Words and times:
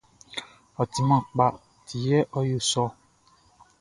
Ɔ 0.81 0.83
timan 0.93 1.21
kpa 1.31 1.45
ti 1.85 1.95
yɛ 2.07 2.19
ɔ 2.37 2.39
yo 2.49 2.59
sɔ 2.69 2.83
ɔ. 2.87 2.89